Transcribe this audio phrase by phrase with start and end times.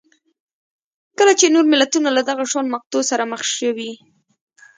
[1.17, 3.91] کله چې نور ملتونه له دغه شان مقطعو سره مخ شوي